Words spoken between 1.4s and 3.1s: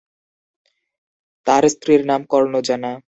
তার স্ত্রীর নাম কর্ণজানা।